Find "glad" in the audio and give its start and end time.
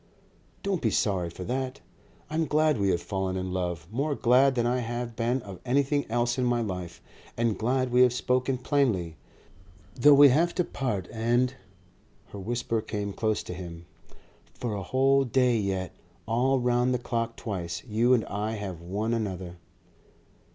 2.47-2.79, 4.15-4.55, 7.55-7.91